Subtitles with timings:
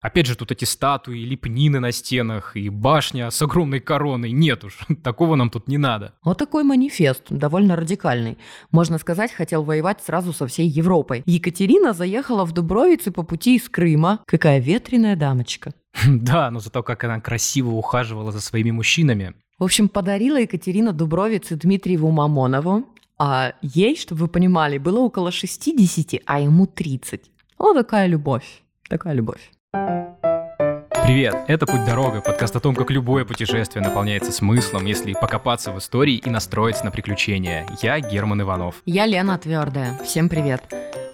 [0.00, 4.32] Опять же, тут эти статуи, лепнины на стенах и башня с огромной короной.
[4.32, 6.14] Нет уж, такого нам тут не надо.
[6.24, 8.38] Вот такой манифест, довольно радикальный.
[8.70, 11.22] Можно сказать, хотел воевать сразу со всей Европой.
[11.26, 14.20] Екатерина заехала в Дубровицы по пути из Крыма.
[14.26, 15.72] Какая ветреная дамочка.
[16.06, 19.34] Да, но зато как она красиво ухаживала за своими мужчинами.
[19.58, 22.86] В общем, подарила Екатерина Дубровицы Дмитриеву Мамонову,
[23.18, 27.30] а ей, чтобы вы понимали, было около 60, а ему 30.
[27.58, 28.62] Вот такая любовь.
[28.88, 29.50] Такая любовь.
[29.72, 36.16] Привет, это «Путь-дорога», подкаст о том, как любое путешествие наполняется смыслом, если покопаться в истории
[36.16, 37.66] и настроиться на приключения.
[37.80, 38.82] Я Герман Иванов.
[38.84, 39.96] Я Лена Твердая.
[40.04, 40.62] Всем привет.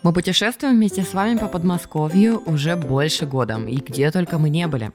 [0.03, 4.67] Мы путешествуем вместе с вами по Подмосковью уже больше года, и где только мы не
[4.67, 4.91] были.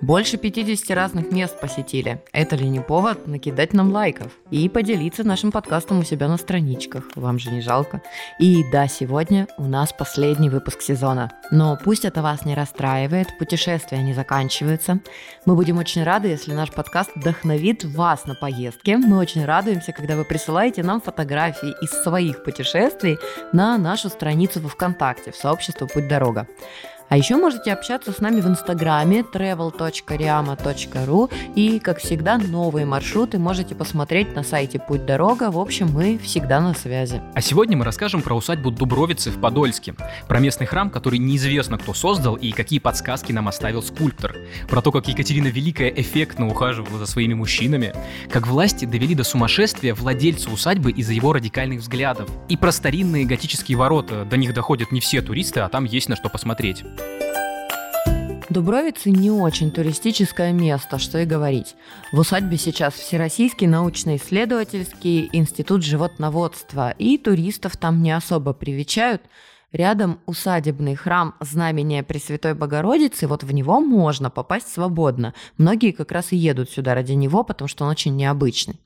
[0.00, 2.22] Больше 50 разных мест посетили.
[2.32, 4.30] Это ли не повод накидать нам лайков?
[4.52, 7.04] И поделиться нашим подкастом у себя на страничках.
[7.16, 8.00] Вам же не жалко.
[8.38, 11.32] И да, сегодня у нас последний выпуск сезона.
[11.50, 15.00] Но пусть это вас не расстраивает, путешествия не заканчиваются.
[15.46, 18.92] Мы будем очень рады, если наш подкаст вдохновит вас на поездки.
[18.92, 23.18] Мы очень радуемся, когда вы присылаете нам фотографии из своих путешествий
[23.52, 26.46] на нашу страницу во ВКонтакте в сообщество «Путь дорога».
[27.08, 33.74] А еще можете общаться с нами в инстаграме travel.riama.ru и, как всегда, новые маршруты можете
[33.74, 35.50] посмотреть на сайте Путь Дорога.
[35.50, 37.22] В общем, мы всегда на связи.
[37.34, 39.94] А сегодня мы расскажем про усадьбу Дубровицы в Подольске,
[40.26, 44.36] про местный храм, который неизвестно кто создал и какие подсказки нам оставил скульптор,
[44.68, 47.94] про то, как Екатерина Великая эффектно ухаживала за своими мужчинами,
[48.30, 53.78] как власти довели до сумасшествия владельца усадьбы из-за его радикальных взглядов, и про старинные готические
[53.78, 56.84] ворота, до них доходят не все туристы, а там есть на что посмотреть.
[58.50, 61.76] Дубровицы не очень туристическое место, что и говорить.
[62.12, 69.22] В усадьбе сейчас Всероссийский научно-исследовательский институт животноводства, и туристов там не особо привечают.
[69.70, 75.34] Рядом усадебный храм Знамения Пресвятой Богородицы, вот в него можно попасть свободно.
[75.58, 78.80] Многие как раз и едут сюда ради него, потому что он очень необычный.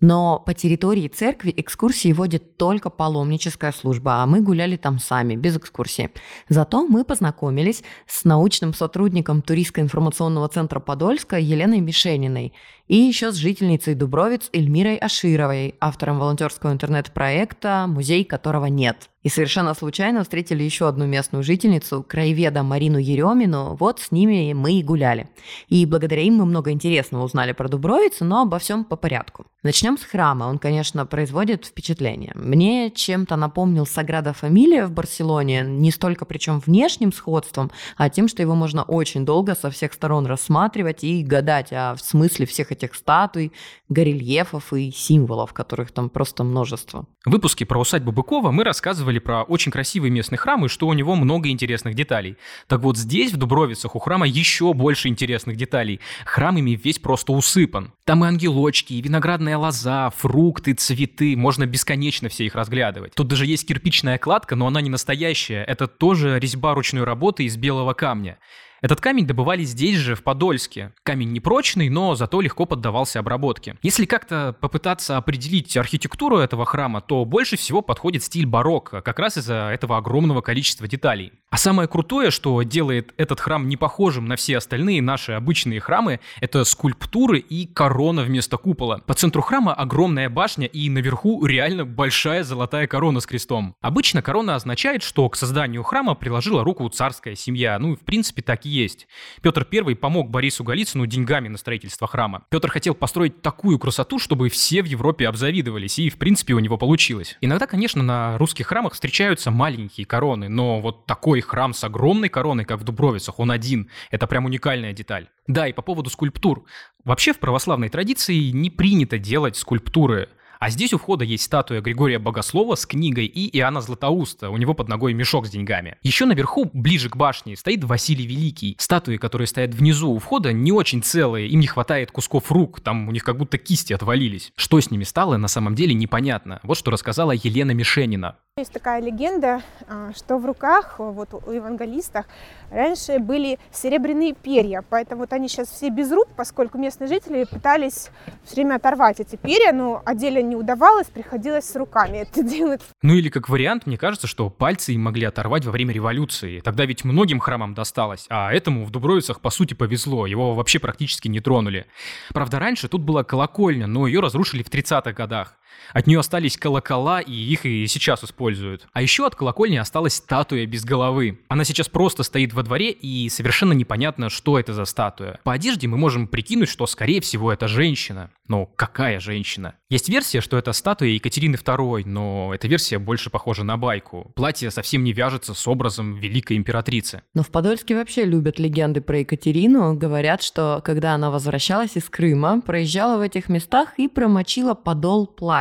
[0.00, 5.56] Но по территории церкви экскурсии водит только паломническая служба, а мы гуляли там сами, без
[5.56, 6.10] экскурсии.
[6.48, 12.52] Зато мы познакомились с научным сотрудником Туристско-информационного центра Подольска Еленой Мишениной
[12.88, 19.10] и еще с жительницей Дубровиц Эльмирой Ашировой, автором волонтерского интернет-проекта «Музей которого нет».
[19.24, 23.76] И совершенно случайно встретили еще одну местную жительницу, краеведа Марину Еремину.
[23.78, 25.28] Вот с ними мы и гуляли.
[25.68, 29.44] И благодаря им мы много интересного узнали про Дубровицу, но обо всем по порядку.
[29.64, 30.44] Начнем с храма.
[30.44, 32.32] Он, конечно, производит впечатление.
[32.36, 38.40] Мне чем-то напомнил Саграда Фамилия в Барселоне, не столько причем внешним сходством, а тем, что
[38.40, 43.52] его можно очень долго со всех сторон рассматривать и гадать о смысле всех этих статуй,
[43.88, 47.06] горельефов и символов, которых там просто множество.
[47.24, 50.92] В выпуске про усадьбу Быкова мы рассказывали про очень красивый местный храм и что у
[50.92, 52.36] него много интересных деталей.
[52.68, 56.00] Так вот здесь, в Дубровицах, у храма еще больше интересных деталей.
[56.24, 57.92] Храм ими весь просто усыпан.
[58.04, 61.36] Там и ангелочки, и виноградная лоза, фрукты, цветы.
[61.36, 63.14] Можно бесконечно все их разглядывать.
[63.14, 65.64] Тут даже есть кирпичная кладка, но она не настоящая.
[65.64, 68.38] Это тоже резьба ручной работы из белого камня.
[68.80, 70.92] Этот камень добывали здесь же, в Подольске.
[71.02, 73.76] Камень непрочный, но зато легко поддавался обработке.
[73.82, 79.36] Если как-то попытаться определить архитектуру этого храма, то больше всего подходит стиль барокко, как раз
[79.36, 81.32] из-за этого огромного количества деталей.
[81.50, 86.20] А самое крутое, что делает этот храм не похожим на все остальные наши обычные храмы,
[86.40, 88.98] это скульптуры и корона вместо купола.
[89.06, 93.74] По центру храма огромная башня и наверху реально большая золотая корона с крестом.
[93.80, 97.78] Обычно корона означает, что к созданию храма приложила руку царская семья.
[97.78, 99.08] Ну, в принципе, так и есть.
[99.42, 102.44] Петр I помог Борису Голицыну деньгами на строительство храма.
[102.50, 106.78] Петр хотел построить такую красоту, чтобы все в Европе обзавидовались, и, в принципе, у него
[106.78, 107.36] получилось.
[107.40, 112.64] Иногда, конечно, на русских храмах встречаются маленькие короны, но вот такой храм с огромной короной,
[112.64, 113.90] как в Дубровицах, он один.
[114.10, 115.28] Это прям уникальная деталь.
[115.46, 116.64] Да, и по поводу скульптур.
[117.04, 120.28] Вообще в православной традиции не принято делать скульптуры
[120.60, 124.50] а здесь у входа есть статуя Григория Богослова с книгой и Иоанна Златоуста.
[124.50, 125.96] У него под ногой мешок с деньгами.
[126.02, 128.76] Еще наверху, ближе к башне, стоит Василий Великий.
[128.78, 131.48] Статуи, которые стоят внизу у входа, не очень целые.
[131.48, 132.80] Им не хватает кусков рук.
[132.80, 134.52] Там у них как будто кисти отвалились.
[134.56, 136.60] Что с ними стало, на самом деле непонятно.
[136.62, 138.36] Вот что рассказала Елена Мишенина.
[138.58, 142.26] Есть такая легенда, а, что в руках вот у евангелистах
[142.72, 148.10] раньше были серебряные перья, поэтому вот они сейчас все без рук, поскольку местные жители пытались
[148.42, 152.80] все время оторвать эти перья, но отдельно не удавалось, приходилось с руками это делать.
[153.02, 156.60] Ну или как вариант, мне кажется, что пальцы им могли оторвать во время революции.
[156.60, 161.28] Тогда ведь многим храмам досталось, а этому в Дубровицах по сути повезло, его вообще практически
[161.28, 161.86] не тронули.
[162.32, 165.57] Правда, раньше тут была колокольня, но ее разрушили в 30-х годах.
[165.92, 168.86] От нее остались колокола, и их и сейчас используют.
[168.92, 171.40] А еще от колокольни осталась статуя без головы.
[171.48, 175.40] Она сейчас просто стоит во дворе, и совершенно непонятно, что это за статуя.
[175.44, 178.30] По одежде мы можем прикинуть, что, скорее всего, это женщина.
[178.48, 179.74] Но какая женщина?
[179.90, 184.32] Есть версия, что это статуя Екатерины II, но эта версия больше похожа на байку.
[184.34, 187.22] Платье совсем не вяжется с образом великой императрицы.
[187.34, 189.94] Но в Подольске вообще любят легенды про Екатерину.
[189.94, 195.57] Говорят, что когда она возвращалась из Крыма, проезжала в этих местах и промочила подол платья.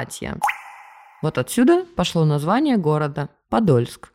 [1.21, 4.11] Вот отсюда пошло название города– Подольск.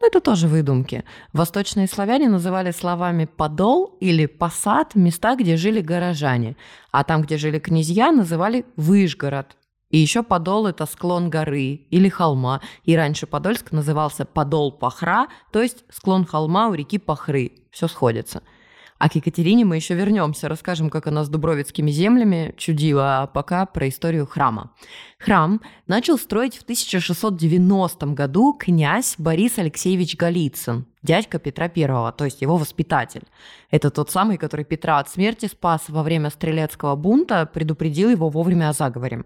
[0.00, 1.04] Но это тоже выдумки.
[1.34, 6.56] Восточные славяне называли словами «подол» или «посад» места, где жили горожане,
[6.90, 9.56] а там, где жили князья, называли «выжгород».
[9.90, 15.60] И еще Подол– это склон горы или холма, и раньше Подольск назывался Подол Пахра, то
[15.60, 17.52] есть склон холма у реки Пахры.
[17.70, 18.42] Все сходится–
[19.00, 23.64] а к Екатерине мы еще вернемся, расскажем, как она с дубровицкими землями чудила, а пока
[23.64, 24.72] про историю храма.
[25.18, 32.42] Храм начал строить в 1690 году князь Борис Алексеевич Голицын, дядька Петра I, то есть
[32.42, 33.22] его воспитатель.
[33.70, 38.68] Это тот самый, который Петра от смерти спас во время стрелецкого бунта, предупредил его вовремя
[38.68, 39.24] о заговоре.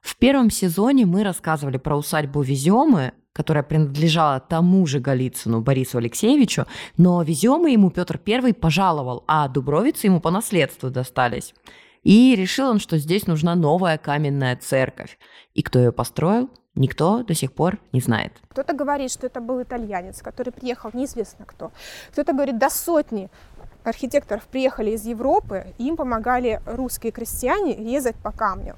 [0.00, 6.66] В первом сезоне мы рассказывали про усадьбу Веземы, которая принадлежала тому же Голицыну Борису Алексеевичу,
[6.96, 11.54] но Веземы ему Петр I пожаловал, а Дубровицы ему по наследству достались.
[12.02, 15.18] И решил он, что здесь нужна новая каменная церковь.
[15.54, 18.32] И кто ее построил, никто до сих пор не знает.
[18.48, 21.70] Кто-то говорит, что это был итальянец, который приехал, неизвестно кто.
[22.10, 23.30] Кто-то говорит, до сотни
[23.84, 28.74] архитекторов приехали из Европы, им помогали русские крестьяне резать по камню.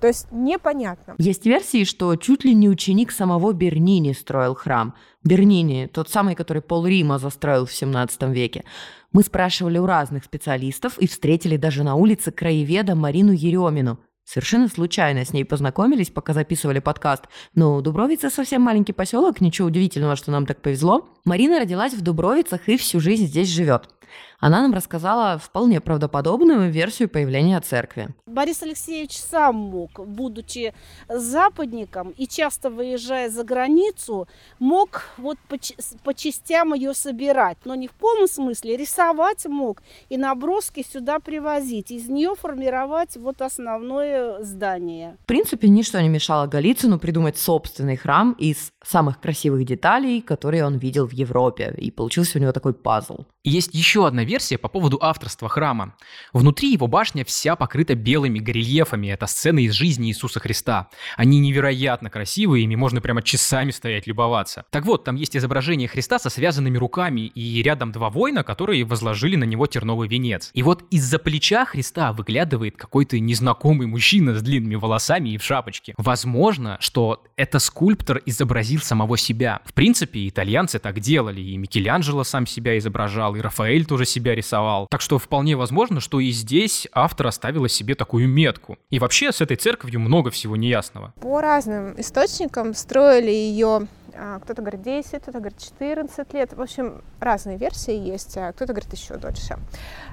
[0.00, 1.14] То есть непонятно.
[1.18, 4.94] Есть версии, что чуть ли не ученик самого Бернини строил храм.
[5.24, 8.64] Бернини, тот самый, который пол Рима застроил в 17 веке.
[9.12, 13.98] Мы спрашивали у разных специалистов и встретили даже на улице краеведа Марину Еремину.
[14.26, 17.26] Совершенно случайно с ней познакомились, пока записывали подкаст.
[17.54, 21.08] Но Дубровица совсем маленький поселок, ничего удивительного, что нам так повезло.
[21.24, 23.88] Марина родилась в Дубровицах и всю жизнь здесь живет.
[24.38, 28.08] Она нам рассказала вполне правдоподобную версию появления церкви.
[28.26, 30.74] Борис Алексеевич сам мог, будучи
[31.08, 34.28] западником и часто выезжая за границу,
[34.58, 35.56] мог вот по,
[36.04, 41.90] по частям ее собирать, но не в полном смысле, рисовать мог и наброски сюда привозить,
[41.90, 45.16] из нее формировать вот основное здание.
[45.22, 50.76] В принципе, ничто не мешало Голицыну придумать собственный храм из самых красивых деталей, которые он
[50.76, 53.24] видел в Европе, и получился у него такой пазл.
[53.46, 55.94] Есть еще одна версия по поводу авторства храма.
[56.32, 59.06] Внутри его башня вся покрыта белыми горельефами.
[59.06, 60.88] Это сцены из жизни Иисуса Христа.
[61.16, 64.64] Они невероятно красивые, ими можно прямо часами стоять любоваться.
[64.70, 69.36] Так вот, там есть изображение Христа со связанными руками и рядом два воина, которые возложили
[69.36, 70.50] на него терновый венец.
[70.52, 75.94] И вот из-за плеча Христа выглядывает какой-то незнакомый мужчина с длинными волосами и в шапочке.
[75.98, 79.60] Возможно, что это скульптор изобразил самого себя.
[79.64, 84.86] В принципе, итальянцы так делали, и Микеланджело сам себя изображал, и Рафаэль тоже себя рисовал.
[84.90, 88.78] Так что вполне возможно, что и здесь автор оставила себе такую метку.
[88.90, 91.12] И вообще с этой церковью много всего неясного.
[91.20, 93.88] По разным источникам строили ее
[94.18, 96.52] а, кто-то говорит 10, кто-то говорит 14 лет.
[96.54, 99.58] В общем, разные версии есть, а кто-то говорит еще дольше.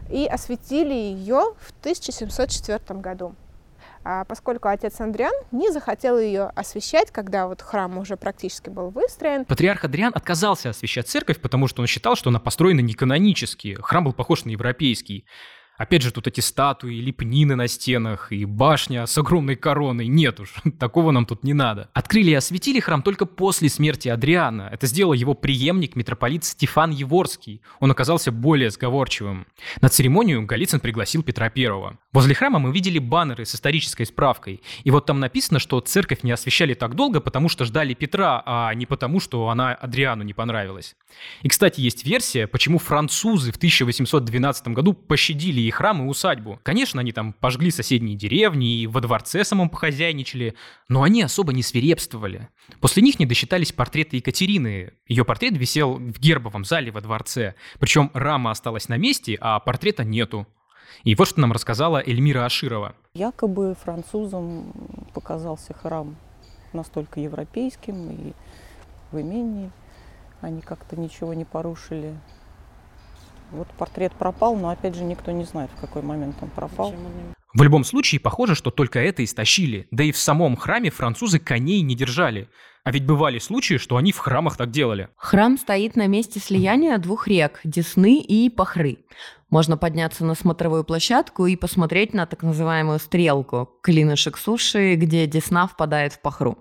[0.09, 3.35] И осветили ее в 1704 году.
[4.03, 9.45] А поскольку отец Андриан не захотел ее освещать, когда вот храм уже практически был выстроен.
[9.45, 13.77] Патриарх Адриан отказался освещать церковь, потому что он считал, что она построена не канонически.
[13.81, 15.25] Храм был похож на европейский.
[15.77, 20.07] Опять же, тут эти статуи, лепнины на стенах и башня с огромной короной.
[20.07, 21.89] Нет уж, такого нам тут не надо.
[21.93, 24.69] Открыли и осветили храм только после смерти Адриана.
[24.71, 27.61] Это сделал его преемник, митрополит Стефан Еворский.
[27.79, 29.47] Он оказался более сговорчивым.
[29.81, 31.97] На церемонию Голицын пригласил Петра I.
[32.11, 34.61] Возле храма мы видели баннеры с исторической справкой.
[34.83, 38.73] И вот там написано, что церковь не освещали так долго, потому что ждали Петра, а
[38.75, 40.95] не потому, что она Адриану не понравилась.
[41.41, 46.59] И, кстати, есть версия, почему французы в 1812 году пощадили и храм, и усадьбу.
[46.63, 50.55] Конечно, они там пожгли соседние деревни и во дворце самом похозяйничали,
[50.89, 52.49] но они особо не свирепствовали.
[52.79, 54.93] После них не досчитались портреты Екатерины.
[55.07, 57.55] Ее портрет висел в гербовом зале во дворце.
[57.79, 60.47] Причем рама осталась на месте, а портрета нету.
[61.03, 62.95] И вот что нам рассказала Эльмира Аширова.
[63.13, 64.71] Якобы французам
[65.13, 66.15] показался храм
[66.71, 68.33] настолько европейским и
[69.11, 69.71] в имении.
[70.41, 72.15] Они как-то ничего не порушили
[73.53, 76.93] вот портрет пропал, но опять же никто не знает, в какой момент он пропал.
[77.53, 79.87] В любом случае, похоже, что только это истощили.
[79.91, 82.49] Да и в самом храме французы коней не держали.
[82.83, 85.09] А ведь бывали случаи, что они в храмах так делали.
[85.15, 88.97] Храм стоит на месте слияния двух рек– Десны и Пахры.
[89.49, 95.67] Можно подняться на смотровую площадку и посмотреть на так называемую стрелку– клинышек суши, где Десна
[95.67, 96.57] впадает в Пахру.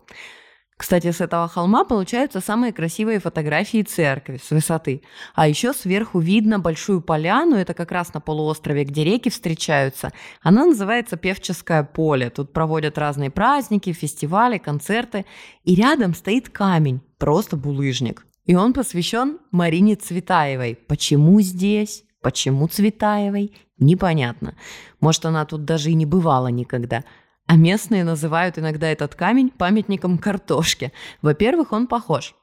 [0.83, 5.03] Кстати, с этого холма получаются самые красивые фотографии церкви с высоты.
[5.33, 10.11] А еще сверху видно большую поляну, это как раз на полуострове, где реки встречаются.
[10.43, 12.31] Она называется Певческое поле.
[12.31, 15.25] Тут проводят разные праздники, фестивали, концерты.
[15.63, 18.27] И рядом стоит камень, просто булыжник.
[18.47, 20.77] И он посвящен Марине Цветаевой.
[20.89, 22.03] Почему здесь?
[22.23, 23.55] Почему Цветаевой?
[23.79, 24.57] Непонятно.
[24.99, 27.05] Может, она тут даже и не бывала никогда–
[27.53, 30.91] а местные называют иногда этот камень памятником картошки.
[31.21, 32.35] Во-первых, он похож.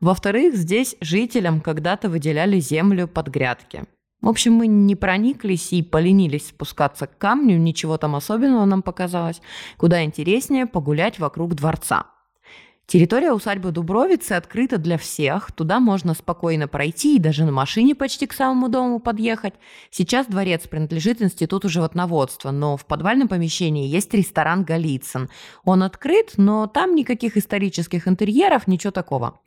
[0.00, 3.84] Во-вторых, здесь жителям когда-то выделяли землю под грядки.
[4.20, 9.40] В общем, мы не прониклись и поленились спускаться к камню, ничего там особенного нам показалось.
[9.78, 12.04] Куда интереснее погулять вокруг дворца.
[12.90, 18.26] Территория усадьбы Дубровицы открыта для всех, туда можно спокойно пройти и даже на машине почти
[18.26, 19.54] к самому дому подъехать.
[19.92, 25.30] Сейчас дворец принадлежит Институту животноводства, но в подвальном помещении есть ресторан «Голицын».
[25.62, 29.40] Он открыт, но там никаких исторических интерьеров, ничего такого.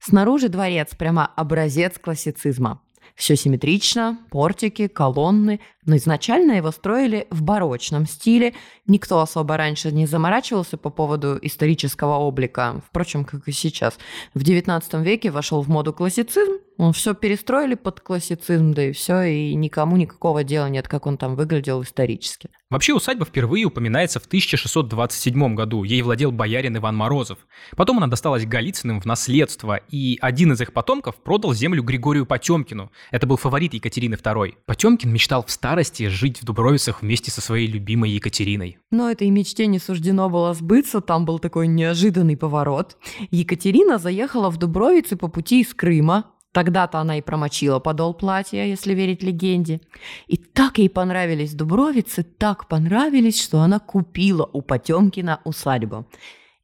[0.00, 2.80] Снаружи дворец прямо образец классицизма.
[3.14, 8.54] Все симметрично, портики, колонны, но изначально его строили в барочном стиле.
[8.86, 13.98] Никто особо раньше не заморачивался по поводу исторического облика, впрочем, как и сейчас.
[14.34, 19.22] В XIX веке вошел в моду классицизм, он все перестроили под классицизм, да и все,
[19.22, 22.50] и никому никакого дела нет, как он там выглядел исторически.
[22.70, 25.82] Вообще усадьба впервые упоминается в 1627 году.
[25.82, 27.38] Ей владел боярин Иван Морозов.
[27.76, 32.92] Потом она досталась Голицыным в наследство, и один из их потомков продал землю Григорию Потемкину.
[33.10, 34.54] Это был фаворит Екатерины II.
[34.64, 38.78] Потемкин мечтал в старости жить в Дубровицах вместе со своей любимой Екатериной.
[38.92, 42.96] Но этой мечте не суждено было сбыться, там был такой неожиданный поворот.
[43.32, 48.94] Екатерина заехала в Дубровицы по пути из Крыма, Тогда-то она и промочила подол платья, если
[48.94, 49.80] верить легенде.
[50.26, 56.06] И так ей понравились Дубровицы, так понравились, что она купила у Потемкина усадьбу.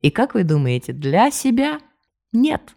[0.01, 1.81] И как вы думаете, для себя?
[2.33, 2.77] Нет.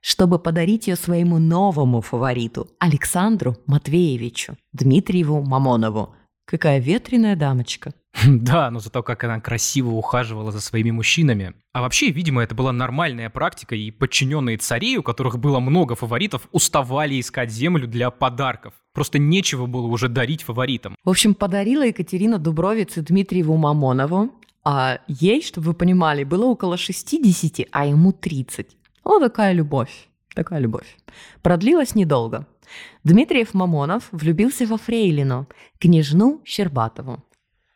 [0.00, 6.14] Чтобы подарить ее своему новому фавориту, Александру Матвеевичу, Дмитриеву Мамонову.
[6.46, 7.92] Какая ветреная дамочка.
[8.26, 11.54] Да, но зато как она красиво ухаживала за своими мужчинами.
[11.72, 16.48] А вообще, видимо, это была нормальная практика, и подчиненные царей, у которых было много фаворитов,
[16.52, 18.74] уставали искать землю для подарков.
[18.92, 20.96] Просто нечего было уже дарить фаворитам.
[21.04, 24.32] В общем, подарила Екатерина Дубровец и Дмитриеву Мамонову,
[24.64, 28.76] а ей, чтобы вы понимали, было около 60, а ему 30.
[29.04, 30.08] Вот такая любовь.
[30.34, 30.96] Такая любовь.
[31.42, 32.46] Продлилась недолго.
[33.02, 35.48] Дмитриев Мамонов влюбился во Фрейлину,
[35.80, 37.24] княжну Щербатову.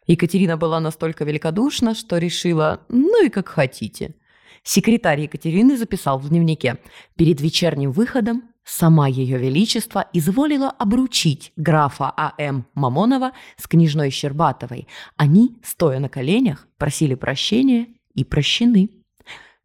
[0.06, 4.14] Екатерина была настолько великодушна, что решила «ну и как хотите».
[4.62, 6.78] Секретарь Екатерины записал в дневнике
[7.16, 12.66] «Перед вечерним выходом сама ее величество изволила обручить графа А.М.
[12.74, 14.88] Мамонова с княжной Щербатовой.
[15.16, 18.90] Они, стоя на коленях, просили прощения и прощены».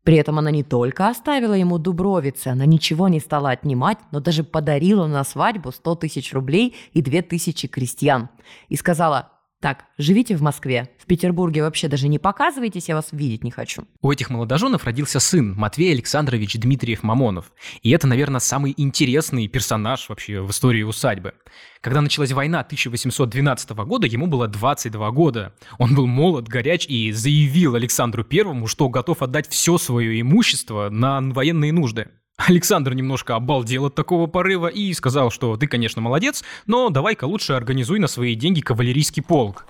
[0.04, 4.44] При этом она не только оставила ему дубровицы, она ничего не стала отнимать, но даже
[4.44, 8.30] подарила на свадьбу 100 тысяч рублей и 2 тысячи крестьян.
[8.70, 10.90] И сказала, так, живите в Москве.
[10.98, 13.84] В Петербурге вообще даже не показывайтесь, я вас видеть не хочу.
[14.02, 17.52] У этих молодоженов родился сын Матвей Александрович Дмитриев Мамонов.
[17.82, 21.34] И это, наверное, самый интересный персонаж вообще в истории усадьбы.
[21.82, 25.54] Когда началась война 1812 года, ему было 22 года.
[25.78, 31.20] Он был молод, горяч и заявил Александру Первому, что готов отдать все свое имущество на
[31.22, 32.08] военные нужды.
[32.48, 37.54] Александр немножко обалдел от такого порыва и сказал, что ты, конечно, молодец, но давай-ка лучше
[37.54, 39.66] организуй на свои деньги кавалерийский полк.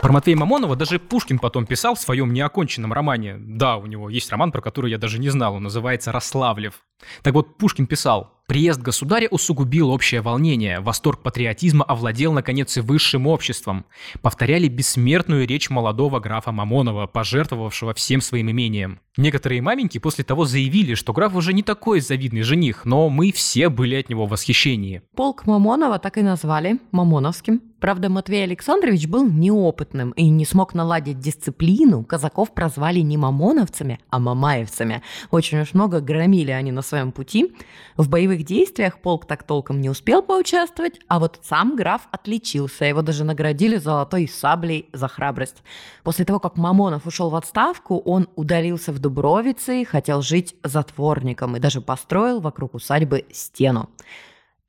[0.00, 3.36] Про Матвея Мамонова даже Пушкин потом писал в своем неоконченном романе.
[3.38, 6.80] Да, у него есть роман, про который я даже не знал, он называется «Рославлев».
[7.22, 13.28] Так вот, Пушкин писал, Приезд государя усугубил общее волнение, восторг патриотизма овладел, наконец, и высшим
[13.28, 13.84] обществом.
[14.22, 18.98] Повторяли бессмертную речь молодого графа Мамонова, пожертвовавшего всем своим имением.
[19.16, 23.68] Некоторые маменьки после того заявили, что граф уже не такой завидный жених, но мы все
[23.68, 25.02] были от него в восхищении.
[25.14, 27.62] Полк Мамонова так и назвали– Мамоновским.
[27.80, 32.04] Правда, Матвей Александрович был неопытным и не смог наладить дисциплину.
[32.04, 35.02] Казаков прозвали не мамоновцами, а мамаевцами.
[35.30, 37.54] Очень уж много громили они на своем пути.
[37.96, 42.84] В боевых действиях полк так толком не успел поучаствовать, а вот сам граф отличился.
[42.84, 45.62] Его даже наградили золотой саблей за храбрость.
[46.04, 51.56] После того, как Мамонов ушел в отставку, он удалился в Дубровице и хотел жить затворником
[51.56, 53.88] и даже построил вокруг усадьбы стену.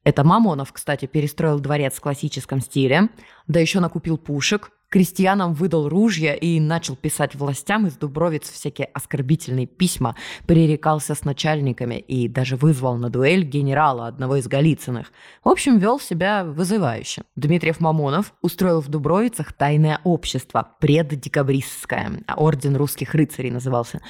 [0.03, 3.09] Это Мамонов, кстати, перестроил дворец в классическом стиле,
[3.47, 9.67] да еще накупил пушек, крестьянам выдал ружья и начал писать властям из Дубровиц всякие оскорбительные
[9.67, 10.15] письма,
[10.47, 15.11] пререкался с начальниками и даже вызвал на дуэль генерала одного из Голицыных.
[15.43, 17.23] В общем, вел себя вызывающе.
[17.35, 24.01] Дмитриев Мамонов устроил в Дубровицах тайное общество, преддекабристское, а орден русских рыцарей назывался.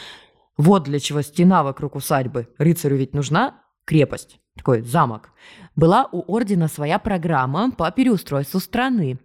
[0.57, 2.47] Вот для чего стена вокруг усадьбы.
[2.57, 5.31] Рыцарю ведь нужна крепость, такой замок.
[5.75, 9.19] Была у ордена своя программа по переустройству страны.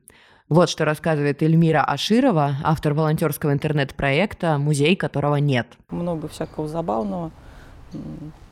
[0.48, 5.68] Вот что рассказывает Эльмира Аширова, автор волонтерского интернет-проекта, музей которого нет.
[5.90, 7.30] Много всякого забавного,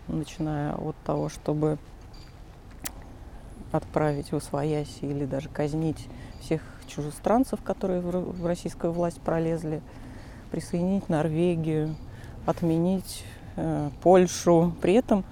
[0.06, 1.78] начиная от того, чтобы
[3.72, 6.06] отправить в Освоясь или даже казнить
[6.40, 9.82] всех чужестранцев, которые в российскую власть пролезли,
[10.52, 11.96] присоединить Норвегию,
[12.46, 13.24] отменить
[13.56, 15.24] э, Польшу, при этом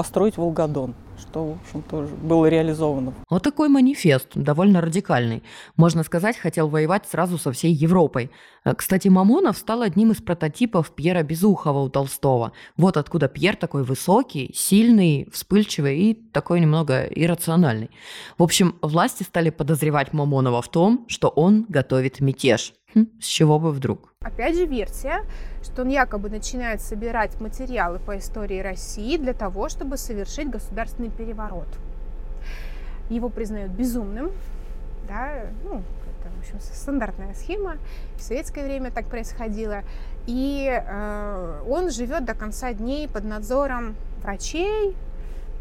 [0.00, 3.12] построить Волгодон что, в общем, тоже было реализовано.
[3.28, 5.42] Вот такой манифест, довольно радикальный.
[5.76, 8.30] Можно сказать, хотел воевать сразу со всей Европой.
[8.64, 12.52] Э, кстати, Мамонов стал одним из прототипов Пьера Безухова у Толстого.
[12.78, 17.90] Вот откуда Пьер такой высокий, сильный, вспыльчивый и такой немного иррациональный.
[18.38, 22.72] В общем, власти стали подозревать Мамонова в том, что он готовит мятеж.
[23.20, 24.12] С чего бы вдруг?
[24.20, 25.24] Опять же версия,
[25.62, 31.68] что он якобы начинает собирать материалы по истории России для того, чтобы совершить государственный переворот.
[33.08, 34.30] Его признают безумным,
[35.08, 35.82] да, ну,
[36.20, 37.76] это, в общем, стандартная схема,
[38.16, 39.82] в советское время так происходило,
[40.26, 44.94] и э, он живет до конца дней под надзором врачей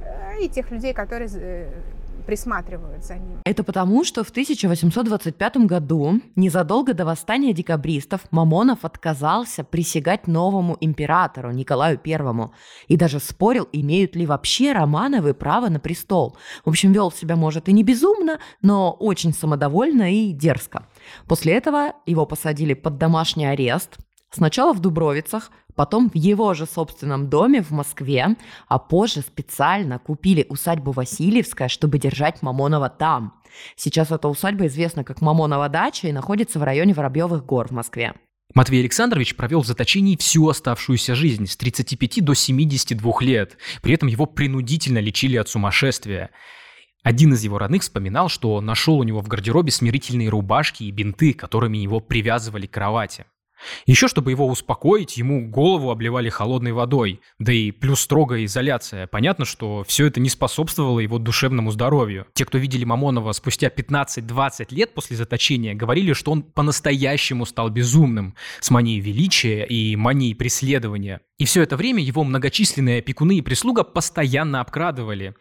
[0.01, 1.71] э, и тех людей, которые э,
[2.29, 3.41] присматривают за ним.
[3.43, 11.51] Это потому, что в 1825 году, незадолго до восстания декабристов, Мамонов отказался присягать новому императору
[11.51, 12.53] Николаю Первому
[12.88, 16.38] и даже спорил, имеют ли вообще Романовы право на престол.
[16.63, 20.83] В общем, вел себя, может, и не безумно, но очень самодовольно и дерзко.
[21.27, 23.98] После этого его посадили под домашний арест,
[24.31, 28.36] Сначала в Дубровицах, потом в его же собственном доме в Москве,
[28.67, 33.33] а позже специально купили усадьбу Васильевская, чтобы держать Мамонова там.
[33.75, 38.13] Сейчас эта усадьба известна как Мамонова дача и находится в районе Воробьевых гор в Москве.
[38.55, 43.57] Матвей Александрович провел в заточении всю оставшуюся жизнь с 35 до 72 лет.
[43.81, 46.31] При этом его принудительно лечили от сумасшествия.
[47.03, 51.34] Один из его родных вспоминал, что нашел у него в гардеробе смирительные рубашки и бинты,
[51.34, 53.25] которыми его привязывали к кровати.
[53.86, 59.08] Еще, чтобы его успокоить, ему голову обливали холодной водой, да и плюс строгая изоляция.
[59.08, 62.26] Понятно, что все это не способствовало его душевному здоровью.
[62.34, 68.36] Те, кто видели Мамонова спустя 15-20 лет после заточения, говорили, что он по-настоящему стал безумным,
[68.60, 71.22] с манией величия и манией преследования.
[71.38, 75.36] И все это время его многочисленные опекуны и прислуга постоянно обкрадывали.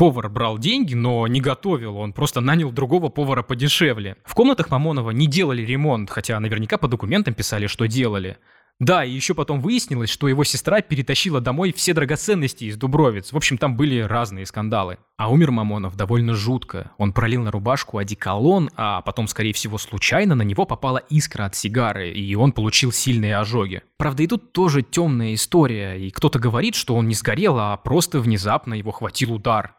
[0.00, 4.16] Повар брал деньги, но не готовил, он просто нанял другого повара подешевле.
[4.24, 8.38] В комнатах Мамонова не делали ремонт, хотя наверняка по документам писали, что делали.
[8.78, 13.30] Да, и еще потом выяснилось, что его сестра перетащила домой все драгоценности из Дубровиц.
[13.32, 14.96] В общем, там были разные скандалы.
[15.18, 16.92] А умер Мамонов довольно жутко.
[16.96, 21.56] Он пролил на рубашку одеколон, а потом, скорее всего, случайно на него попала искра от
[21.56, 23.82] сигары, и он получил сильные ожоги.
[23.98, 28.18] Правда, и тут тоже темная история, и кто-то говорит, что он не сгорел, а просто
[28.20, 29.74] внезапно его хватил удар.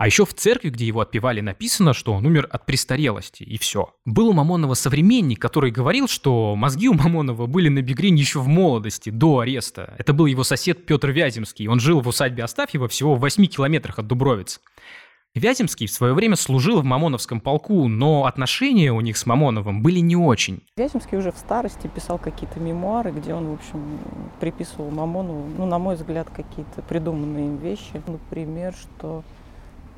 [0.00, 3.92] А еще в церкви, где его отпевали, написано, что он умер от престарелости, и все.
[4.06, 8.48] Был у Мамонова современник, который говорил, что мозги у Мамонова были на Бегрень еще в
[8.48, 9.94] молодости, до ареста.
[9.98, 11.68] Это был его сосед Петр Вяземский.
[11.68, 14.62] Он жил в усадьбе Остафьева всего в 8 километрах от Дубровиц.
[15.34, 19.98] Вяземский в свое время служил в Мамоновском полку, но отношения у них с Мамоновым были
[19.98, 20.62] не очень.
[20.78, 23.98] Вяземский уже в старости писал какие-то мемуары, где он, в общем,
[24.40, 28.02] приписывал Мамонову, ну, на мой взгляд, какие-то придуманные им вещи.
[28.06, 29.22] Например, что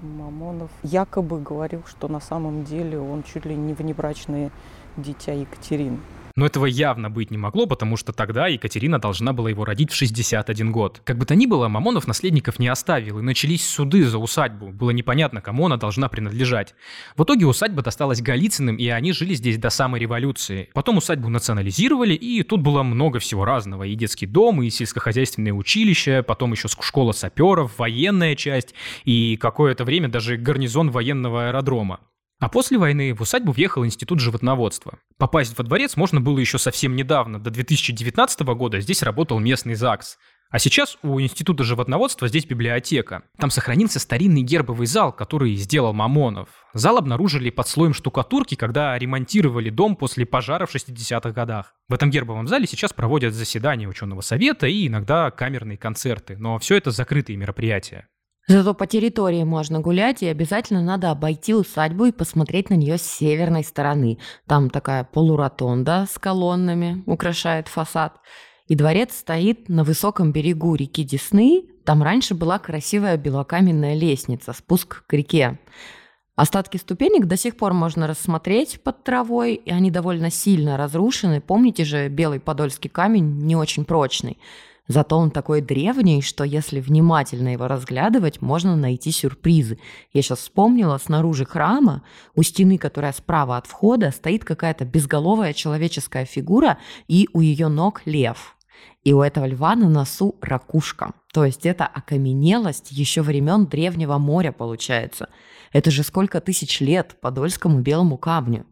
[0.03, 4.51] Мамонов якобы говорил, что на самом деле он чуть ли не внебрачное
[4.97, 5.99] дитя Екатерины.
[6.37, 9.95] Но этого явно быть не могло, потому что тогда Екатерина должна была его родить в
[9.95, 11.01] 61 год.
[11.05, 14.69] Как бы то ни было, Мамонов наследников не оставил, и начались суды за усадьбу.
[14.69, 16.75] Было непонятно, кому она должна принадлежать.
[17.17, 20.71] В итоге усадьба досталась Голицыным, и они жили здесь до самой революции.
[20.75, 23.85] Потом усадьбу национализировали, и тут было много всего разного.
[23.85, 30.09] И детский дом, и сельскохозяйственное училище, потом еще школа саперов, военная часть, и какое-то время
[30.09, 32.01] даже гарнизон военного аэродрома.
[32.43, 34.99] А после войны в усадьбу въехал Институт животноводства.
[35.17, 37.39] Попасть во дворец можно было еще совсем недавно.
[37.39, 40.19] До 2019 года здесь работал местный ЗАГС.
[40.51, 43.23] А сейчас у Института животноводства здесь библиотека.
[43.39, 46.49] Там сохранился старинный гербовый зал, который сделал Мамонов.
[46.75, 51.77] Зал обнаружили под слоем штукатурки, когда ремонтировали дом после пожара в 60-х годах.
[51.89, 56.75] В этом гербовом зале сейчас проводят заседания ученого совета и иногда камерные концерты, но все
[56.75, 58.09] это закрытые мероприятия.
[58.49, 63.03] Зато по территории можно гулять, и обязательно надо обойти усадьбу и посмотреть на нее с
[63.03, 64.19] северной стороны.
[64.47, 68.15] Там такая полуротонда с колоннами украшает фасад.
[68.67, 71.65] И дворец стоит на высоком берегу реки Десны.
[71.85, 75.59] Там раньше была красивая белокаменная лестница, спуск к реке.
[76.35, 81.41] Остатки ступенек до сих пор можно рассмотреть под травой, и они довольно сильно разрушены.
[81.41, 84.39] Помните же, белый подольский камень не очень прочный.
[84.89, 89.79] Зато он такой древний, что если внимательно его разглядывать, можно найти сюрпризы.
[90.13, 92.03] Я сейчас вспомнила, снаружи храма,
[92.35, 98.03] у стены, которая справа от входа, стоит какая-то безголовая человеческая фигура, и у ее ног
[98.07, 98.57] лев.
[99.05, 101.13] И у этого льва на носу ракушка.
[101.33, 105.29] То есть это окаменелость еще времен Древнего моря получается.
[105.73, 108.67] Это же сколько тысяч лет подольскому белому камню.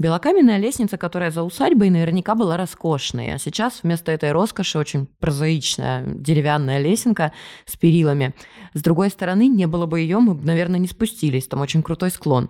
[0.00, 6.06] Белокаменная лестница, которая за усадьбой, наверняка была роскошной, а сейчас вместо этой роскоши очень прозаичная
[6.06, 7.34] деревянная лесенка
[7.66, 8.34] с перилами.
[8.72, 12.10] С другой стороны, не было бы ее, мы бы, наверное, не спустились, там очень крутой
[12.10, 12.48] склон.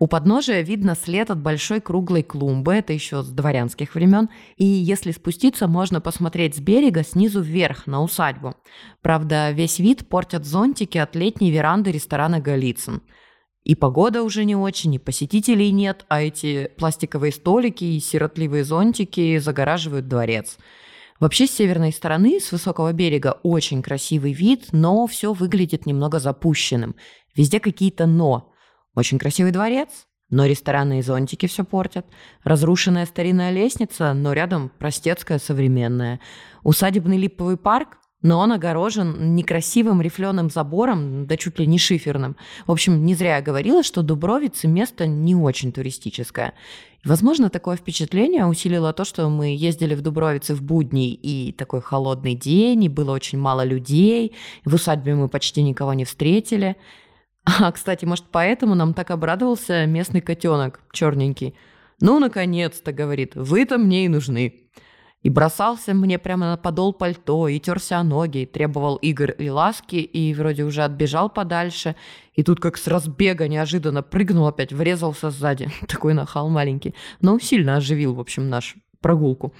[0.00, 5.12] У подножия видно след от большой круглой клумбы, это еще с дворянских времен, и если
[5.12, 8.56] спуститься, можно посмотреть с берега снизу вверх на усадьбу.
[9.02, 13.02] Правда, весь вид портят зонтики от летней веранды ресторана «Голицын».
[13.68, 19.36] И погода уже не очень, и посетителей нет, а эти пластиковые столики и сиротливые зонтики
[19.36, 20.56] загораживают дворец.
[21.20, 26.96] Вообще с северной стороны, с высокого берега, очень красивый вид, но все выглядит немного запущенным.
[27.36, 28.54] Везде какие-то «но».
[28.94, 29.90] Очень красивый дворец,
[30.30, 32.06] но рестораны и зонтики все портят.
[32.44, 36.20] Разрушенная старинная лестница, но рядом простецкая современная.
[36.62, 42.36] Усадебный липовый парк, но он огорожен некрасивым рифленым забором, да чуть ли не шиферным.
[42.66, 46.54] В общем, не зря я говорила, что Дубровицы место не очень туристическое.
[47.04, 52.34] Возможно, такое впечатление усилило то, что мы ездили в Дубровицы в будни, и такой холодный
[52.34, 56.76] день, и было очень мало людей, в усадьбе мы почти никого не встретили.
[57.44, 61.54] А, кстати, может, поэтому нам так обрадовался местный котенок, черненький.
[62.00, 64.68] «Ну, наконец-то»,— говорит,— «вы-то мне и нужны»
[65.22, 69.50] и бросался мне прямо на подол пальто, и терся о ноги, и требовал игр и
[69.50, 71.96] ласки, и вроде уже отбежал подальше,
[72.34, 75.70] и тут как с разбега неожиданно прыгнул опять, врезался сзади.
[75.88, 76.94] Такой нахал маленький.
[77.20, 79.52] Но сильно оживил, в общем, наш прогулку.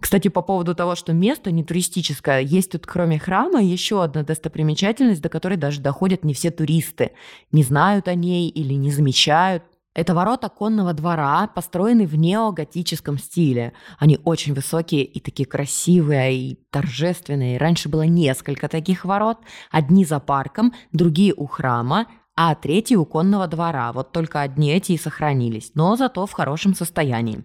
[0.00, 5.20] Кстати, по поводу того, что место не туристическое, есть тут кроме храма еще одна достопримечательность,
[5.20, 7.12] до которой даже доходят не все туристы.
[7.50, 9.64] Не знают о ней или не замечают.
[9.98, 13.72] Это ворота конного двора, построены в неоготическом стиле.
[13.98, 17.58] Они очень высокие и такие красивые и торжественные.
[17.58, 19.38] Раньше было несколько таких ворот.
[19.72, 22.06] Одни за парком, другие у храма,
[22.36, 23.92] а третий у конного двора.
[23.92, 27.44] Вот только одни эти и сохранились, но зато в хорошем состоянии.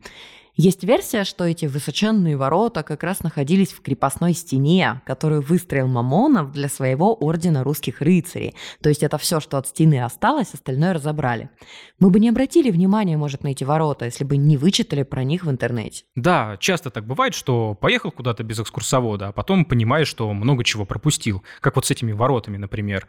[0.55, 6.51] Есть версия, что эти высоченные ворота как раз находились в крепостной стене, которую выстроил Мамонов
[6.51, 8.53] для своего ордена русских рыцарей.
[8.81, 11.49] То есть это все, что от стены осталось, остальное разобрали.
[11.97, 15.45] Мы бы не обратили внимания, может, на эти ворота, если бы не вычитали про них
[15.45, 16.03] в интернете.
[16.15, 20.85] Да, часто так бывает, что поехал куда-то без экскурсовода, а потом понимаешь, что много чего
[20.85, 21.43] пропустил.
[21.61, 23.07] Как вот с этими воротами, например.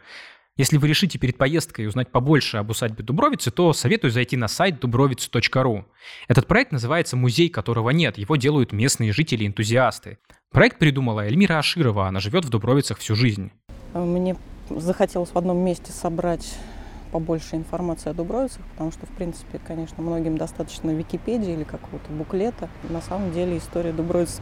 [0.57, 4.81] Если вы решите перед поездкой узнать побольше об усадьбе Дубровицы, то советую зайти на сайт
[4.81, 5.83] dubroviцы.ru.
[6.29, 8.17] Этот проект называется «Музей, которого нет».
[8.17, 10.17] Его делают местные жители-энтузиасты.
[10.51, 12.07] Проект придумала Эльмира Аширова.
[12.07, 13.51] Она живет в Дубровицах всю жизнь.
[13.93, 14.37] Мне
[14.69, 16.57] захотелось в одном месте собрать
[17.11, 22.69] побольше информации о Дубровицах, потому что, в принципе, конечно, многим достаточно Википедии или какого-то буклета.
[22.87, 24.39] На самом деле история Дубровиц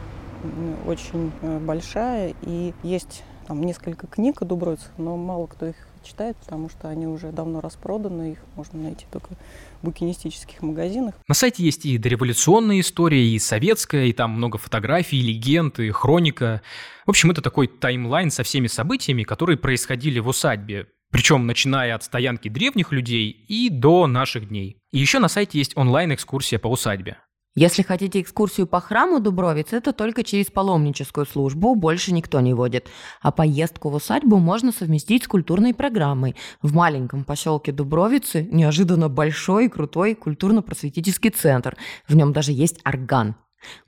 [0.86, 5.74] очень э, большая, и есть там несколько книг о Дубровицах, но мало кто их
[6.04, 9.30] читает, потому что они уже давно распроданы, их можно найти только
[9.82, 11.14] в букинистических магазинах.
[11.26, 16.62] На сайте есть и дореволюционная история, и советская, и там много фотографий, легенд, и хроника.
[17.06, 20.86] В общем, это такой таймлайн со всеми событиями, которые происходили в усадьбе.
[21.10, 24.78] Причем начиная от стоянки древних людей и до наших дней.
[24.92, 27.18] И еще на сайте есть онлайн-экскурсия по усадьбе.
[27.56, 32.88] Если хотите экскурсию по храму Дубровиц, это только через паломническую службу, больше никто не водит.
[33.22, 36.34] А поездку в усадьбу можно совместить с культурной программой.
[36.62, 41.76] В маленьком поселке Дубровицы неожиданно большой и крутой культурно-просветительский центр.
[42.08, 43.36] В нем даже есть орган.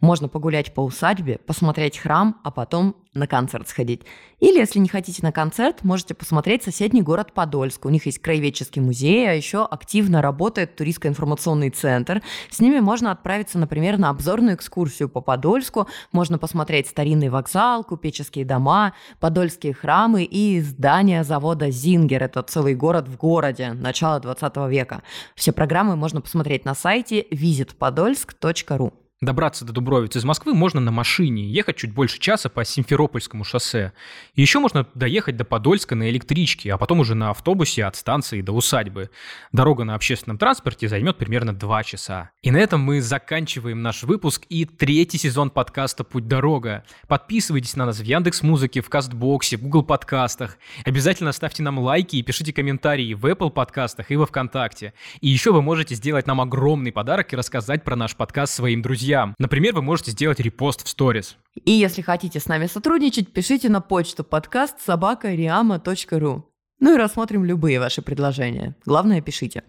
[0.00, 4.02] Можно погулять по усадьбе, посмотреть храм, а потом на концерт сходить.
[4.38, 7.86] Или, если не хотите на концерт, можете посмотреть соседний город Подольск.
[7.86, 12.22] У них есть краеведческий музей, а еще активно работает туристско-информационный центр.
[12.50, 15.88] С ними можно отправиться, например, на обзорную экскурсию по Подольску.
[16.12, 22.22] Можно посмотреть старинный вокзал, купеческие дома, подольские храмы и здание завода «Зингер».
[22.22, 25.02] Это целый город в городе, начала 20 века.
[25.34, 29.05] Все программы можно посмотреть на сайте visitpodolsk.ru.
[29.22, 33.94] Добраться до Дубровицы из Москвы можно на машине, ехать чуть больше часа по Симферопольскому шоссе.
[34.34, 38.42] И еще можно доехать до Подольска на электричке, а потом уже на автобусе от станции
[38.42, 39.08] до усадьбы.
[39.52, 42.30] Дорога на общественном транспорте займет примерно 2 часа.
[42.42, 46.84] И на этом мы заканчиваем наш выпуск и третий сезон подкаста «Путь дорога».
[47.08, 50.58] Подписывайтесь на нас в Яндекс Музыке, в Кастбоксе, в Google подкастах.
[50.84, 54.92] Обязательно ставьте нам лайки и пишите комментарии в Apple подкастах и во Вконтакте.
[55.22, 59.05] И еще вы можете сделать нам огромный подарок и рассказать про наш подкаст своим друзьям
[59.06, 59.34] друзьям.
[59.38, 61.36] Например, вы можете сделать репост в сторис.
[61.64, 66.44] И если хотите с нами сотрудничать, пишите на почту подкаст собакариама.ру.
[66.80, 68.74] Ну и рассмотрим любые ваши предложения.
[68.84, 69.62] Главное, пишите.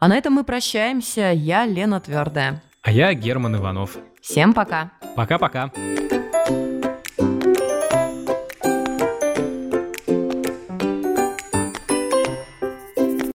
[0.00, 1.32] А на этом мы прощаемся.
[1.34, 2.62] Я Лена Твердая.
[2.82, 3.98] А я Герман Иванов.
[4.20, 4.92] Всем пока.
[5.14, 5.70] Пока-пока.